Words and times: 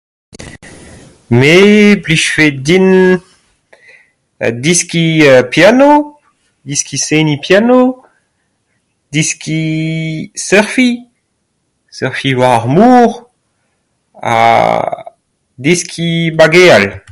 Me 1.39 1.55
blijfe 2.05 2.43
din 2.67 2.87
deskiñ 4.63 5.09
piano, 5.51 5.91
deskiñ 6.67 6.99
seniñ 7.07 7.37
piano. 7.45 7.79
Deskiñ 9.13 10.27
surfiñ, 10.47 10.95
surfiñ 11.97 12.35
war 12.41 12.53
ar 12.59 12.65
mor 12.75 13.09
ha 14.25 14.35
deskiñ 15.63 16.13
bageal. 16.39 16.83